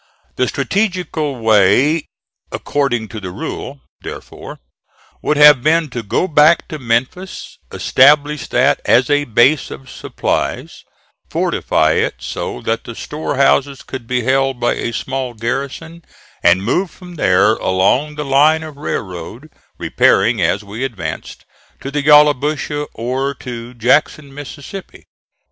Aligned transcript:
The 0.35 0.47
strategical 0.47 1.39
way 1.39 2.07
according 2.51 3.07
to 3.09 3.19
the 3.19 3.29
rule, 3.29 3.81
therefore, 4.01 4.57
would 5.21 5.37
have 5.37 5.61
been 5.61 5.91
to 5.91 6.01
go 6.01 6.27
back 6.27 6.67
to 6.69 6.79
Memphis; 6.79 7.59
establish 7.71 8.47
that 8.47 8.81
as 8.83 9.11
a 9.11 9.25
base 9.25 9.69
of 9.69 9.91
supplies; 9.91 10.83
fortify 11.29 11.91
it 11.91 12.15
so 12.17 12.61
that 12.61 12.85
the 12.85 12.95
storehouses 12.95 13.83
could 13.83 14.07
be 14.07 14.23
held 14.23 14.59
by 14.59 14.73
a 14.73 14.91
small 14.91 15.35
garrison, 15.35 16.03
and 16.41 16.63
move 16.63 16.89
from 16.89 17.13
there 17.13 17.53
along 17.57 18.15
the 18.15 18.25
line 18.25 18.63
of 18.63 18.77
railroad, 18.77 19.51
repairing 19.77 20.41
as 20.41 20.63
we 20.63 20.83
advanced, 20.83 21.45
to 21.79 21.91
the 21.91 22.01
Yallabusha, 22.01 22.87
or 22.95 23.35
to 23.35 23.75
Jackson, 23.75 24.33
Mississippi. 24.33 25.05